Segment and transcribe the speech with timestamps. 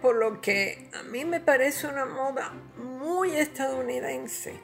[0.00, 4.54] por lo que a mí me parece una moda muy estadounidense,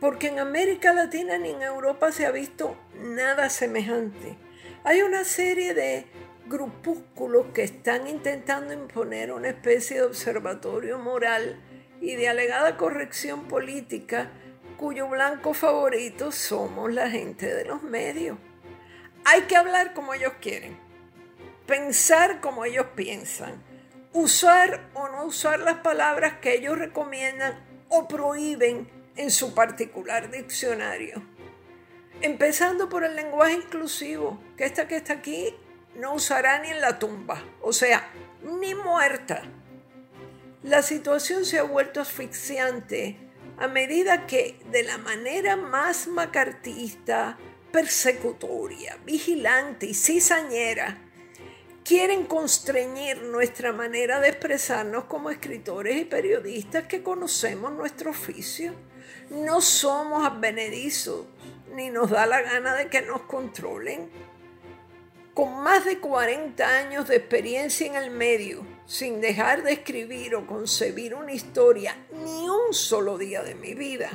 [0.00, 4.36] porque en América Latina ni en Europa se ha visto nada semejante.
[4.82, 6.06] Hay una serie de
[6.48, 11.60] grupúsculos que están intentando imponer una especie de observatorio moral
[12.00, 14.32] y de alegada corrección política
[14.76, 18.36] cuyo blanco favorito somos la gente de los medios.
[19.24, 20.76] Hay que hablar como ellos quieren,
[21.66, 23.69] pensar como ellos piensan,
[24.12, 31.22] usar o no usar las palabras que ellos recomiendan o prohíben en su particular diccionario.
[32.20, 35.54] Empezando por el lenguaje inclusivo, que esta que está aquí
[35.94, 38.10] no usará ni en la tumba, o sea,
[38.42, 39.42] ni muerta.
[40.62, 43.16] La situación se ha vuelto asfixiante
[43.58, 47.38] a medida que de la manera más macartista,
[47.72, 51.09] persecutoria, vigilante y cizañera,
[51.90, 58.74] quieren constreñir nuestra manera de expresarnos como escritores y periodistas que conocemos nuestro oficio.
[59.30, 61.26] No somos advenedizos,
[61.74, 64.08] ni nos da la gana de que nos controlen.
[65.34, 70.46] Con más de 40 años de experiencia en el medio, sin dejar de escribir o
[70.46, 74.10] concebir una historia ni un solo día de mi vida,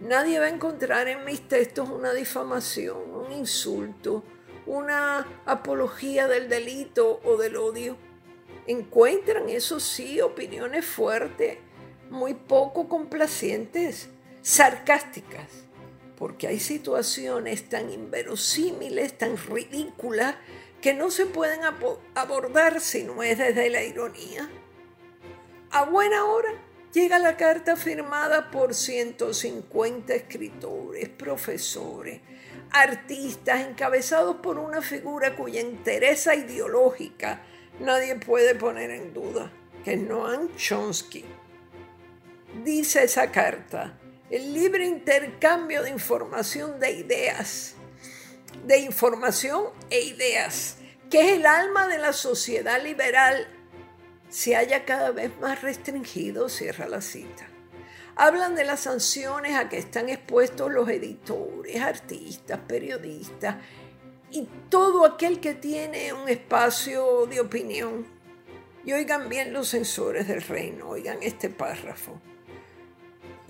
[0.00, 4.22] nadie va a encontrar en mis textos una difamación, un insulto,
[4.70, 7.96] una apología del delito o del odio.
[8.68, 11.58] Encuentran, eso sí, opiniones fuertes,
[12.08, 14.10] muy poco complacientes,
[14.42, 15.64] sarcásticas,
[16.16, 20.36] porque hay situaciones tan inverosímiles, tan ridículas,
[20.80, 21.60] que no se pueden
[22.14, 24.48] abordar si no es desde la ironía.
[25.72, 26.50] A buena hora
[26.92, 32.20] llega la carta firmada por 150 escritores, profesores,
[32.70, 37.42] artistas encabezados por una figura cuya interés ideológica
[37.80, 39.50] nadie puede poner en duda,
[39.84, 41.24] que es Noam Chomsky.
[42.64, 43.98] Dice esa carta,
[44.28, 47.74] el libre intercambio de información de ideas,
[48.66, 50.76] de información e ideas,
[51.08, 53.46] que es el alma de la sociedad liberal,
[54.30, 57.48] se haya cada vez más restringido, cierra la cita.
[58.16, 63.56] Hablan de las sanciones a que están expuestos los editores, artistas, periodistas
[64.30, 68.06] y todo aquel que tiene un espacio de opinión.
[68.84, 72.20] Y oigan bien los censores del reino, oigan este párrafo.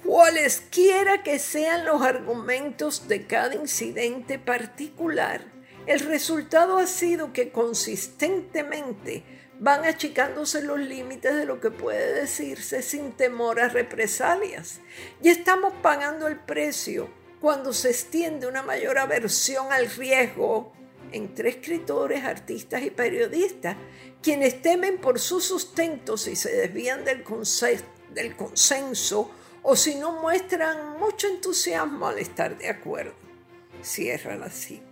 [0.04, 5.44] Cualesquiera que sean los argumentos de cada incidente particular,
[5.86, 9.24] el resultado ha sido que consistentemente
[9.60, 14.80] van achicándose los límites de lo que puede decirse sin temor a represalias.
[15.22, 17.10] Y estamos pagando el precio
[17.40, 20.72] cuando se extiende una mayor aversión al riesgo
[21.12, 23.76] entre escritores, artistas y periodistas,
[24.22, 27.22] quienes temen por su sustento si se desvían del,
[28.14, 29.30] del consenso
[29.62, 33.12] o si no muestran mucho entusiasmo al estar de acuerdo.
[33.82, 34.89] Cierra la cita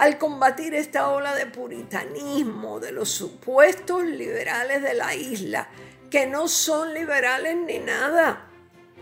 [0.00, 5.68] al combatir esta ola de puritanismo de los supuestos liberales de la isla,
[6.10, 8.48] que no son liberales ni nada.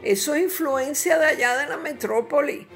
[0.03, 2.67] Eso es influencia de allá de la metrópoli.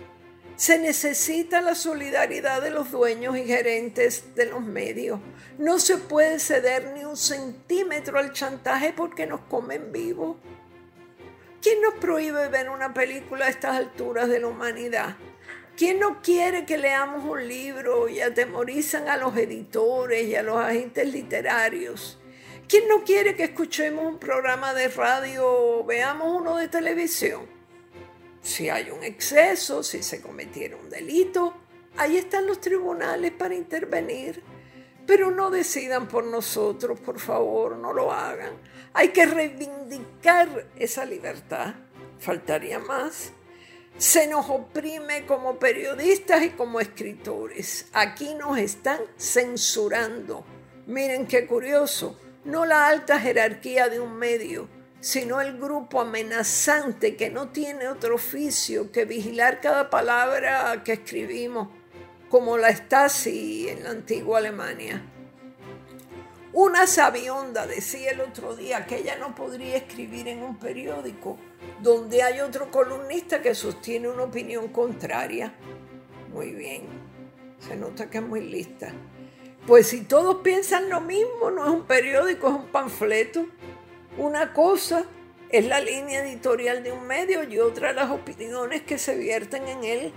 [0.55, 5.19] Se necesita la solidaridad de los dueños y gerentes de los medios.
[5.59, 10.37] No se puede ceder ni un centímetro al chantaje porque nos comen vivos.
[11.60, 15.16] ¿Quién nos prohíbe ver una película a estas alturas de la humanidad?
[15.77, 20.59] ¿Quién no quiere que leamos un libro y atemorizan a los editores y a los
[20.59, 22.21] agentes literarios?
[22.69, 27.47] ¿Quién no quiere que escuchemos un programa de radio o veamos uno de televisión?
[28.43, 31.55] Si hay un exceso, si se cometiera un delito,
[31.97, 34.43] ahí están los tribunales para intervenir.
[35.06, 38.53] Pero no decidan por nosotros, por favor, no lo hagan.
[38.93, 41.75] Hay que reivindicar esa libertad.
[42.19, 43.33] Faltaría más
[43.97, 47.86] se nos oprime como periodistas y como escritores.
[47.92, 50.44] Aquí nos están censurando.
[50.86, 54.68] Miren qué curioso, no la alta jerarquía de un medio,
[55.00, 61.68] sino el grupo amenazante que no tiene otro oficio que vigilar cada palabra que escribimos,
[62.28, 65.11] como la Stasi en la antigua Alemania.
[66.54, 71.39] Una sabionda decía el otro día que ella no podría escribir en un periódico
[71.81, 75.54] donde hay otro columnista que sostiene una opinión contraria.
[76.31, 76.83] Muy bien,
[77.59, 78.93] se nota que es muy lista.
[79.66, 83.47] Pues si todos piensan lo mismo, no es un periódico, es un panfleto.
[84.19, 85.07] Una cosa
[85.48, 89.84] es la línea editorial de un medio y otra las opiniones que se vierten en
[89.84, 90.13] él.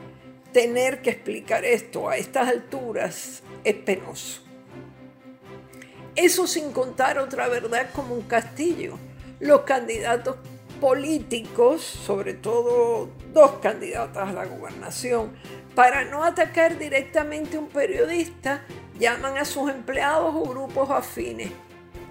[0.52, 4.45] Tener que explicar esto a estas alturas es penoso.
[6.16, 8.98] Eso sin contar otra verdad como un castillo.
[9.40, 10.38] Los candidatos
[10.80, 15.34] políticos, sobre todo dos candidatas a la gobernación,
[15.74, 18.62] para no atacar directamente a un periodista,
[18.98, 21.52] llaman a sus empleados o grupos afines.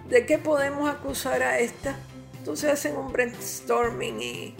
[0.08, 1.96] ¿De qué podemos acusar a esta?
[2.38, 4.54] Entonces hacen un brainstorming y,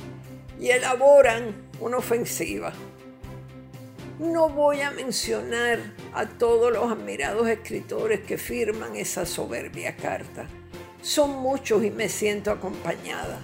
[0.59, 2.73] y elaboran una ofensiva.
[4.25, 5.81] No voy a mencionar
[6.15, 10.47] a todos los admirados escritores que firman esa soberbia carta.
[11.03, 13.39] Son muchos y me siento acompañada.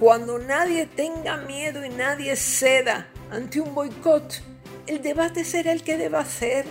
[0.00, 4.42] Cuando nadie tenga miedo y nadie ceda ante un boicot,
[4.86, 6.64] el debate será el que deba ser.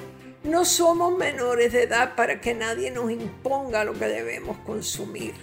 [0.44, 5.36] No somos menores de edad para que nadie nos imponga lo que debemos consumir.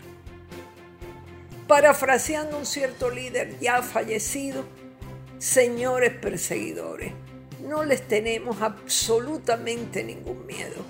[1.68, 4.64] Parafraseando un cierto líder ya fallecido,
[5.38, 7.12] señores perseguidores,
[7.62, 10.82] no les tenemos absolutamente ningún miedo.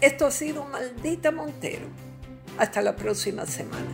[0.00, 1.86] Esto ha sido Maldita Montero.
[2.58, 3.90] Hasta la próxima semana.